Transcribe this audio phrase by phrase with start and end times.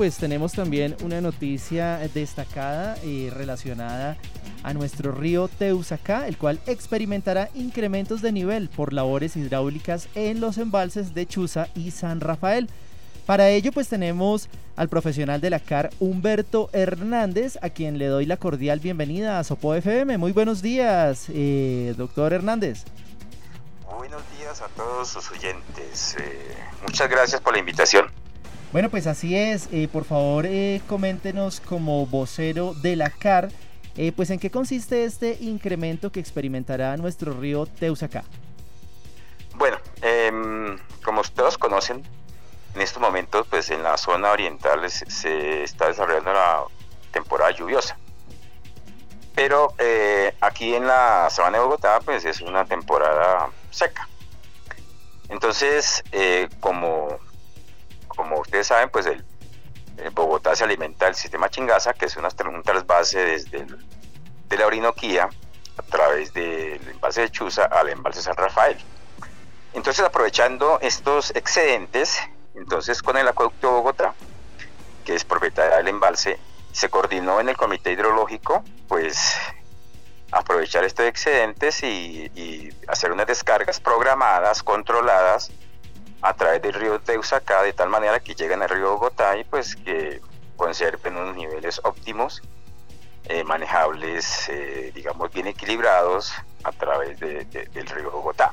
[0.00, 4.16] pues tenemos también una noticia destacada y eh, relacionada
[4.62, 10.56] a nuestro río Teusacá, el cual experimentará incrementos de nivel por labores hidráulicas en los
[10.56, 12.70] embalses de Chuza y San Rafael.
[13.26, 18.24] Para ello, pues tenemos al profesional de la CAR, Humberto Hernández, a quien le doy
[18.24, 20.16] la cordial bienvenida a Sopo FM.
[20.16, 22.84] Muy buenos días, eh, doctor Hernández.
[23.98, 26.16] Buenos días a todos sus oyentes.
[26.18, 26.56] Eh,
[26.86, 28.19] muchas gracias por la invitación.
[28.72, 29.68] Bueno, pues así es.
[29.72, 30.46] Eh, por favor,
[30.86, 33.50] coméntenos como vocero de la CAR,
[34.16, 38.24] pues en qué consiste este incremento que experimentará nuestro río Teusacá.
[39.56, 42.02] Bueno, em, como ustedes conocen,
[42.74, 46.64] en estos momentos, pues en la zona oriental se está desarrollando la
[47.10, 47.98] temporada lluviosa.
[49.34, 54.08] Pero eh, aquí en la sabana de Bogotá, pues es una temporada seca.
[55.28, 57.18] Entonces, eh, como,
[58.20, 59.24] como ustedes saben, pues el,
[60.12, 63.66] Bogotá se alimenta del sistema Chingaza, que es una, un trasvase desde
[64.48, 65.28] de la Orinoquía
[65.76, 68.76] a través del embalse de Chuza al embalse San Rafael.
[69.72, 72.18] Entonces, aprovechando estos excedentes,
[72.54, 74.14] entonces, con el acueducto Bogotá,
[75.04, 76.38] que es propietaria del embalse,
[76.72, 79.36] se coordinó en el comité hidrológico, pues
[80.32, 85.50] aprovechar estos excedentes y, hacer unas descargas programadas, controladas
[86.22, 89.76] a través del río Teusacá, de tal manera que lleguen al río Bogotá y pues
[89.76, 90.20] que
[90.56, 92.42] conserven unos niveles óptimos,
[93.24, 96.32] eh, manejables, eh, digamos, bien equilibrados
[96.64, 98.52] a través del río Bogotá.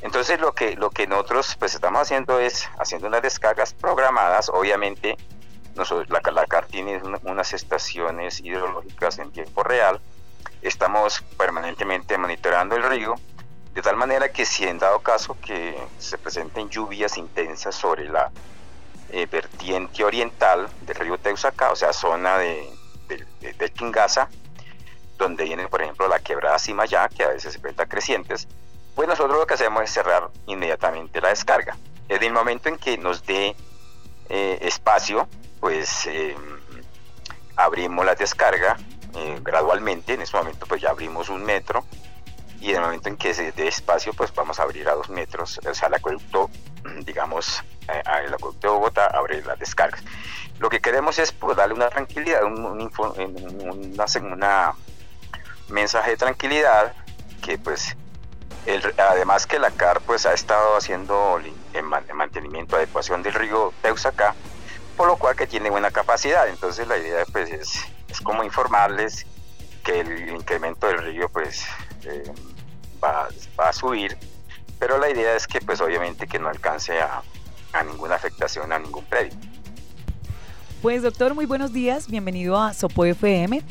[0.00, 5.16] Entonces lo que, lo que nosotros pues estamos haciendo es haciendo unas descargas programadas, obviamente
[5.74, 10.00] nosotros, la, la CAR tiene unas estaciones hidrológicas en tiempo real,
[10.62, 13.14] estamos permanentemente monitoreando el río,
[13.74, 18.30] de tal manera que si en dado caso que se presenten lluvias intensas sobre la
[19.10, 22.72] eh, vertiente oriental del río Teusacá, o sea, zona de,
[23.08, 24.28] de, Chingaza,
[25.18, 28.46] donde viene por ejemplo la quebrada Cimayá, que a veces se presenta crecientes,
[28.94, 31.76] pues nosotros lo que hacemos es cerrar inmediatamente la descarga.
[32.08, 33.56] En el momento en que nos dé
[34.28, 35.28] eh, espacio,
[35.60, 36.36] pues eh,
[37.56, 38.76] abrimos la descarga
[39.16, 40.14] eh, gradualmente.
[40.14, 41.84] En ese momento pues ya abrimos un metro
[42.64, 45.10] y en el momento en que se dé espacio pues vamos a abrir a dos
[45.10, 45.60] metros.
[45.68, 46.48] O sea, el acueducto,
[47.04, 50.02] digamos, el acueducto de Bogotá abre las descargas.
[50.58, 54.74] Lo que queremos es pues, darle una tranquilidad, un, un, una
[55.68, 56.94] mensaje de tranquilidad
[57.42, 57.96] que pues
[58.96, 61.38] además que la CAR pues ha estado haciendo
[61.74, 61.82] el,
[62.14, 64.34] mantenimiento, adecuación del río Teusacá,
[64.96, 66.48] por lo cual que tiene buena capacidad.
[66.48, 69.26] Entonces la idea pues es, es como informarles
[69.82, 71.66] que el incremento del río pues
[72.04, 72.24] eh,
[73.04, 73.28] va,
[73.58, 74.16] va, a subir,
[74.78, 77.22] pero la idea es que pues obviamente que no alcance a,
[77.72, 79.34] a ninguna afectación a ningún predio.
[80.82, 83.62] Pues doctor, muy buenos días, bienvenido a Sopo FM.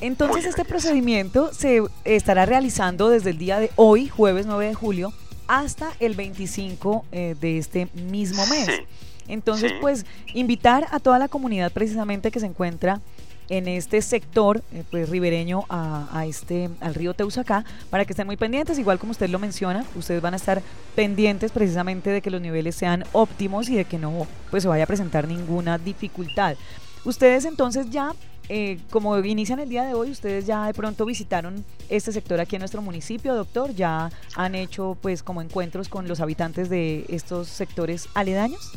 [0.00, 5.12] Entonces este procedimiento se estará realizando desde el día de hoy, jueves 9 de julio,
[5.48, 8.82] hasta el 25 eh, de este mismo mes.
[9.28, 13.00] Entonces, pues invitar a toda la comunidad precisamente que se encuentra
[13.48, 18.36] en este sector eh, pues ribereño a, este al río Teusacá para que estén muy
[18.36, 20.62] pendientes igual como usted lo menciona ustedes van a estar
[20.94, 24.84] pendientes precisamente de que los niveles sean óptimos y de que no pues se vaya
[24.84, 26.56] a presentar ninguna dificultad
[27.04, 28.14] ustedes entonces ya
[28.48, 32.56] eh, como inician el día de hoy, ustedes ya de pronto visitaron este sector aquí
[32.56, 37.48] en nuestro municipio, doctor, ya han hecho pues como encuentros con los habitantes de estos
[37.48, 38.72] sectores aledaños.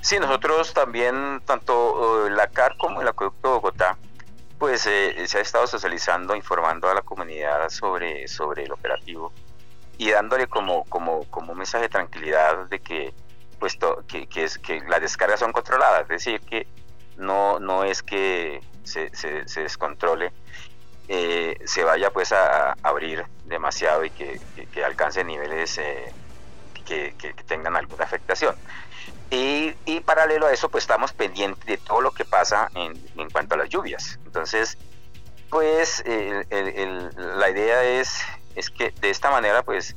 [0.00, 3.98] Sí, nosotros también, tanto eh, la CAR como el Acueducto de Bogotá,
[4.58, 9.32] pues eh, se ha estado socializando, informando a la comunidad sobre, sobre el operativo
[9.98, 13.14] y dándole como, como, como un mensaje de tranquilidad de que,
[13.58, 13.78] pues,
[14.08, 16.66] que, que, es, que las descargas son controladas, es decir, que
[17.16, 20.32] no, no es que se, se, descontrole,
[21.08, 24.40] eh, se vaya pues a, abrir demasiado y que,
[24.84, 26.12] alcance niveles eh,
[26.84, 27.14] que,
[27.46, 28.56] tengan alguna afectación.
[29.32, 33.30] Y, y, paralelo a eso, pues estamos pendientes de todo lo que pasa en, en
[33.30, 34.18] cuanto a las lluvias.
[34.26, 34.76] Entonces,
[35.48, 38.20] pues la idea es,
[38.54, 39.96] es que de esta manera, pues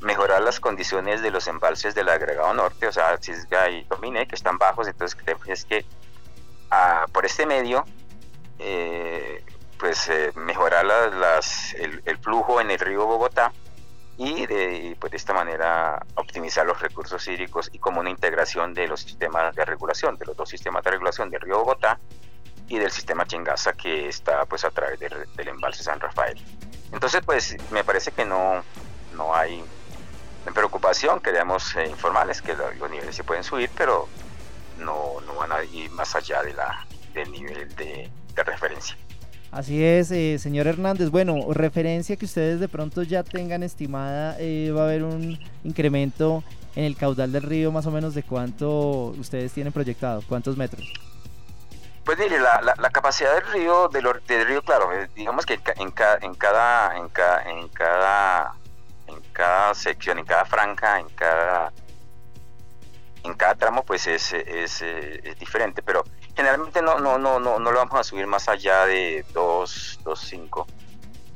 [0.00, 4.34] mejorar las condiciones de los embalses del agregado norte, o sea, Cisga y Domine, que
[4.34, 5.84] están bajos, entonces es que
[6.70, 7.84] ah, por este medio
[8.58, 9.44] eh,
[9.78, 13.52] pues eh, mejorar las, el, flujo en el río Bogotá
[14.18, 18.88] y de, pues, de esta manera optimizar los recursos hídricos y como una integración de
[18.88, 21.98] los sistemas de regulación, de los dos sistemas de regulación del río Bogotá
[22.68, 26.40] y del sistema Chingaza que está pues a través del, embalse San Rafael.
[26.92, 28.64] Entonces pues me parece que no,
[29.14, 29.64] no hay
[30.54, 34.08] preocupación, queríamos eh, informarles que los niveles se pueden subir, pero
[34.78, 38.96] no, no van a ir más allá de la, del nivel de, referencia.
[39.56, 41.08] Así es, eh, señor Hernández.
[41.08, 46.44] Bueno, referencia que ustedes de pronto ya tengan estimada, eh, va a haber un incremento
[46.74, 50.92] en el caudal del río más o menos de cuánto ustedes tienen proyectado, cuántos metros.
[52.04, 56.18] Pues mire, la, capacidad del río, del, del río, claro, eh, digamos que en, cada,
[56.18, 58.54] en cada, en cada,
[59.06, 61.72] en cada, sección, en cada franja, en cada,
[63.24, 66.04] en cada tramo, pues es, es, es diferente, pero
[66.36, 70.66] generalmente no, no, no, no, no lo vamos a subir más allá de 2, 2.5,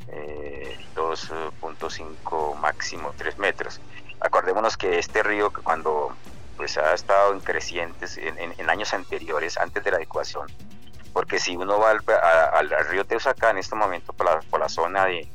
[0.09, 3.81] eh, 2.5 máximo 3 metros.
[4.21, 6.15] Acordémonos que este río cuando
[6.57, 10.47] pues ha estado en crecientes en, años anteriores, antes de la adecuación,
[11.15, 15.07] porque si uno va al, río Teusacá en este momento por la, por la zona
[15.07, 15.27] de,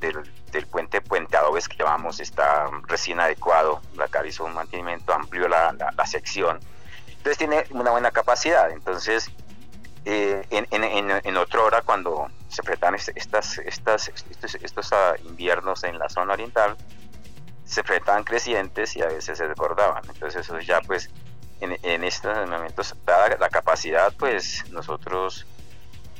[0.00, 5.72] del, puente Puente Adobes que llamamos está recién adecuado, la hizo un mantenimiento amplio la,
[5.96, 6.58] la, sección,
[7.28, 9.30] entonces tiene una buena capacidad, entonces
[10.06, 12.62] eh, en, en, otra hora cuando se
[13.14, 16.76] estas, estos, ah, inviernos en la zona oriental,
[17.66, 20.02] se enfrentaban crecientes y a veces se desbordaban.
[20.08, 21.10] Entonces eso ya pues
[21.60, 25.44] en, estos momentos, dada la capacidad, pues nosotros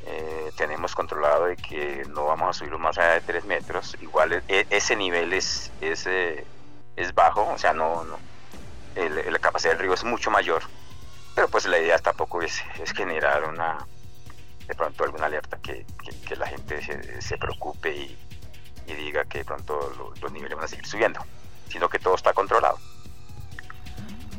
[0.04, 3.96] eh, tenemos controlado de que no vamos a subir más allá de 3 metros.
[4.02, 6.44] Igual e, ese nivel es, es, eh,
[6.96, 8.18] es bajo, o sea, no, no
[9.06, 10.62] la capacidad del río es mucho mayor.
[11.38, 12.60] Pero pues la idea tampoco es,
[12.96, 13.86] generar una
[14.66, 15.86] de pronto alguna alerta que,
[16.26, 16.82] que, la gente
[17.20, 18.18] se, preocupe y,
[18.92, 21.20] diga que de pronto los niveles van a seguir subiendo
[21.68, 22.78] sino que todo está controlado.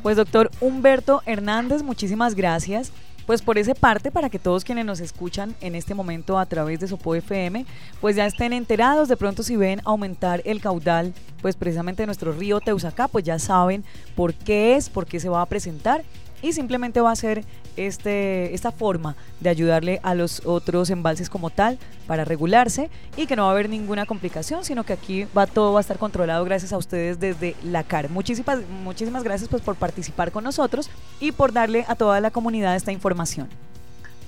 [0.02, 2.92] Pues doctor Humberto Hernández, muchísimas gracias
[3.24, 6.80] pues por esa parte para que todos quienes nos escuchan en este momento a través
[6.80, 7.64] de Sopo FM,
[8.02, 12.32] pues ya estén enterados, de pronto si ven aumentar el caudal, pues precisamente de nuestro
[12.32, 13.84] río Teusacá, pues ya saben
[14.16, 16.02] por qué es, por qué se va a presentar
[16.42, 17.44] y simplemente va a ser
[17.76, 23.36] este, esta forma de ayudarle a los otros embalses como tal para regularse y que
[23.36, 26.44] no va a haber ninguna complicación, sino que aquí va todo va a estar controlado
[26.44, 28.10] gracias a ustedes desde la CAR.
[28.10, 30.90] Muchísimas, muchísimas gracias pues por participar con nosotros
[31.20, 33.48] y por darle a toda la comunidad esta información.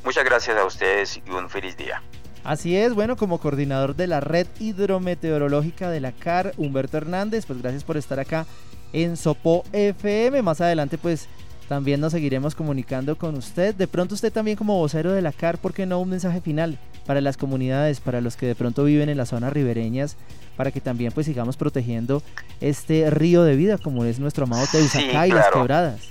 [0.04, 2.02] Muchas gracias a ustedes y un feliz día.
[2.44, 7.62] Así es, bueno, como coordinador de la red hidrometeorológica de la CAR, Humberto Hernández, pues
[7.62, 8.46] gracias por estar acá
[8.92, 10.42] en Sopo FM.
[10.42, 11.28] Más adelante, pues
[11.72, 13.74] también nos seguiremos comunicando con usted.
[13.74, 16.78] De pronto usted también como vocero de la CAR, ¿por qué no un mensaje final
[17.06, 20.18] para las comunidades, para los que de pronto viven en las zonas ribereñas,
[20.54, 22.22] para que también pues sigamos protegiendo
[22.60, 26.10] este río de vida como es nuestro amado Teusacá y las quebradas?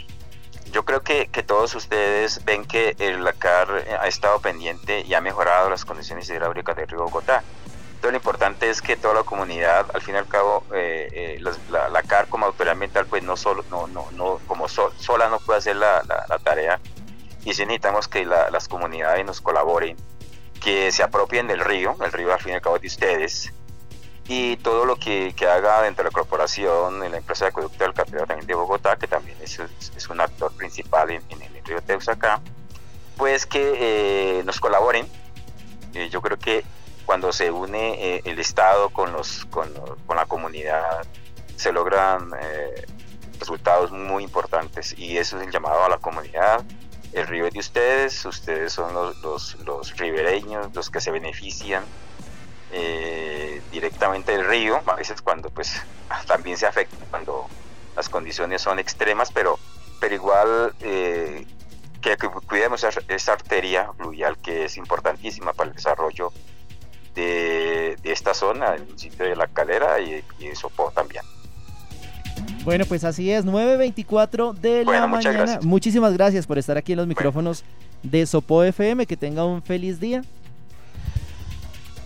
[0.74, 3.68] Yo creo que, que, todos ustedes ven que el, la CAR
[4.02, 7.44] ha estado pendiente y ha mejorado las condiciones hidráulicas del río Bogotá
[8.09, 12.03] lo importante es que toda la comunidad, al fin y al cabo, eh, eh, la,
[12.03, 15.75] CAR como autoridad ambiental, pues no solo, no, no, no, como sola no puede hacer
[15.75, 16.01] la,
[16.44, 16.80] tarea.
[17.45, 19.98] Y si necesitamos que las comunidades nos colaboren,
[20.59, 23.53] que se apropien del río, el río al fin y al cabo es de ustedes,
[24.27, 27.94] y todo lo que, haga dentro de la corporación, en la empresa de acueducto del
[27.94, 32.42] Catedral también de Bogotá, que también es, es un actor principal en, el río Teusaca,
[33.18, 35.07] pues que eh, nos colaboren.
[36.09, 36.63] yo creo que
[37.12, 39.69] cuando se une eh, el Estado con, los, con,
[40.16, 41.06] la comunidad,
[41.58, 42.86] se logran eh,
[43.38, 46.63] resultados muy importantes y eso es el llamado a la comunidad.
[47.12, 51.83] El río es de ustedes, ustedes son los, los, ribereños, los que se benefician
[52.71, 55.81] eh, directamente del río, a veces cuando pues
[56.28, 57.45] también se afecta cuando
[57.94, 59.59] las condiciones son extremas, pero,
[60.00, 61.45] pero igual que,
[62.47, 66.31] cuidemos esa arteria fluvial que es importantísima para el desarrollo
[67.15, 71.23] de, esta zona, el municipio de La Calera y, y Sopó también.
[72.63, 75.59] Bueno, pues así es, 9.24 de la mañana.
[75.63, 77.63] Muchísimas gracias por estar aquí en los micrófonos
[78.03, 79.06] de Sopó FM.
[79.06, 80.21] Que tenga un feliz día.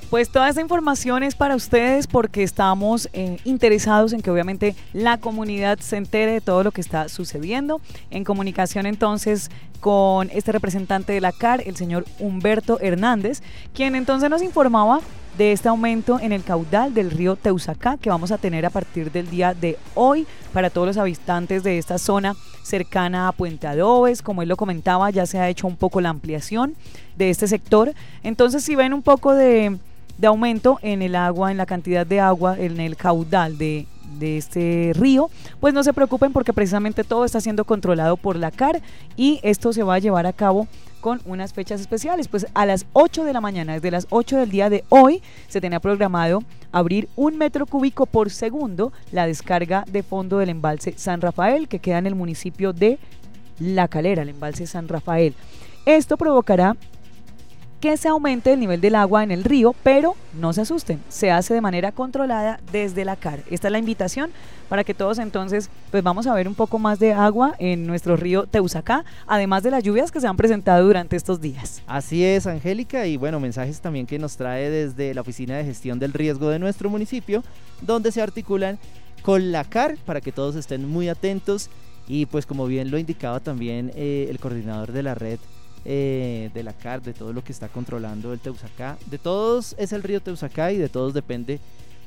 [0.10, 5.18] Pues toda esta información es para ustedes porque estamos eh, interesados en que obviamente la
[5.18, 7.82] comunidad se entere de todo lo que está sucediendo.
[8.12, 13.42] En comunicación entonces con este representante de la CAR, el señor Humberto Hernández,
[13.74, 15.00] quien entonces nos informaba
[15.40, 19.12] de este aumento en el caudal del río Teusacá que vamos a tener a partir
[19.12, 24.22] del día de hoy para todos los habitantes de esta zona cercana a Puente Adobes.
[24.22, 26.76] Como él lo comentaba, ya se ha hecho un poco la ampliación
[27.18, 27.94] de este sector.
[28.24, 29.78] Entonces, si ven un poco de
[30.18, 33.88] de aumento en el agua, en la cantidad de agua, en el caudal de,
[34.22, 35.30] este río,
[35.60, 38.82] pues no se preocupen porque precisamente todo está siendo controlado por la CAR
[39.18, 40.70] y esto se va a llevar a cabo
[41.02, 42.30] con unas fechas especiales.
[42.30, 45.60] Pues a las 8 de la mañana, desde las 8 del día de hoy, se
[45.60, 51.20] tenía programado abrir un metro cúbico por segundo la descarga de fondo del embalse San
[51.20, 53.00] Rafael, que queda en el municipio de
[53.60, 55.36] La Calera, el embalse San Rafael.
[55.86, 56.78] Esto provocará
[57.86, 61.30] que se aumente el nivel del agua en el río, pero no se asusten, se
[61.30, 63.44] hace de manera controlada desde la CAR.
[63.52, 64.32] Esta es la invitación
[64.70, 68.16] para que todos entonces, pues vamos a ver un poco más de agua en nuestro
[68.16, 71.84] río Teusacá, además de las lluvias que se han presentado durante estos días.
[71.86, 76.00] Así es, Angélica, y bueno, mensajes también que nos trae desde la Oficina de Gestión
[76.00, 77.44] del Riesgo de nuestro municipio,
[77.84, 78.80] donde se articulan
[79.22, 81.70] con la CAR para que todos estén muy atentos
[82.08, 85.38] y pues como bien lo indicaba también eh, el coordinador de la red
[85.86, 88.98] eh, de la CAR, de todo lo que está controlando el Teusacá.
[89.06, 91.60] De todos es el río Teusacá y de todos depende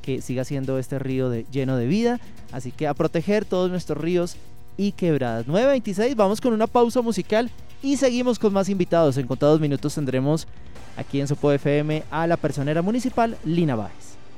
[0.03, 2.21] que siga siendo este río de, lleno de vida.
[2.53, 4.37] Así que a proteger todos nuestros ríos
[4.77, 5.47] y quebradas.
[5.47, 7.51] 9.26, vamos con una pausa musical
[7.83, 9.17] y seguimos con más invitados.
[9.17, 10.47] En contados minutos tendremos
[10.97, 14.08] aquí en Sopo FM a la personera municipal Lina Báez.